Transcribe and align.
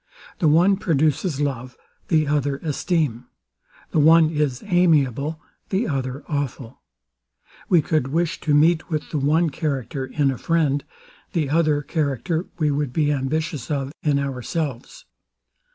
The 0.39 0.47
one 0.47 0.77
produces 0.77 1.39
love; 1.39 1.77
the 2.07 2.25
other 2.25 2.57
esteem: 2.63 3.27
The 3.91 3.99
one 3.99 4.31
is 4.31 4.63
amiable; 4.65 5.39
the 5.69 5.87
other 5.87 6.23
awful: 6.27 6.81
We 7.69 7.83
could 7.83 8.07
wish 8.07 8.39
to 8.41 8.55
meet 8.55 8.89
with 8.89 9.11
the 9.11 9.19
one 9.19 9.51
character 9.51 10.07
in 10.07 10.31
a 10.31 10.39
friend; 10.39 10.83
the 11.33 11.51
other 11.51 11.83
character 11.83 12.47
we 12.57 12.71
would 12.71 12.91
be 12.91 13.11
ambitious 13.11 13.69
of 13.69 13.91
in 14.01 14.17
ourselves. 14.17 15.05